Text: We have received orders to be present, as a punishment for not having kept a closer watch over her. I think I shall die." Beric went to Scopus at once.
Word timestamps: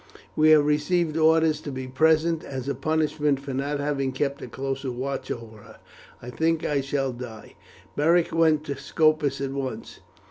We 0.35 0.49
have 0.49 0.65
received 0.65 1.15
orders 1.15 1.61
to 1.61 1.71
be 1.71 1.85
present, 1.87 2.43
as 2.43 2.67
a 2.67 2.73
punishment 2.73 3.39
for 3.39 3.53
not 3.53 3.79
having 3.79 4.13
kept 4.13 4.41
a 4.41 4.47
closer 4.47 4.91
watch 4.91 5.29
over 5.29 5.57
her. 5.57 5.79
I 6.23 6.31
think 6.31 6.65
I 6.65 6.81
shall 6.81 7.11
die." 7.13 7.53
Beric 7.95 8.33
went 8.33 8.63
to 8.63 8.75
Scopus 8.77 9.39
at 9.41 9.51
once. 9.51 9.99